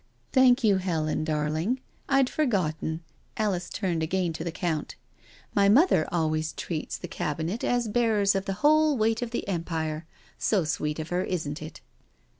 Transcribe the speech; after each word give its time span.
"Thank 0.33 0.63
you, 0.63 0.77
Helen 0.77 1.23
darling— 1.23 1.79
I'd 2.09 2.27
forgotten." 2.27 3.01
Alice 3.37 3.69
turnied 3.69 4.01
again 4.01 4.33
to 4.33 4.43
the 4.43 4.51
Count." 4.51 4.95
My 5.55 5.69
mother 5.69 6.07
always 6.11 6.53
treats 6.53 6.97
222 6.97 6.97
NO 6.97 7.59
SURRENDER 7.59 7.59
the 7.59 7.61
Cabinet 7.61 7.75
as 7.87 7.93
bearers 7.93 8.33
of 8.33 8.45
the 8.45 8.61
whole 8.65 8.97
weight 8.97 9.21
of 9.21 9.29
the 9.29 9.47
Empire— 9.47 10.07
so 10.49 10.63
sweet 10.63 10.97
of 10.97 11.09
her, 11.09 11.23
isn't 11.23 11.61
it?" 11.61 11.81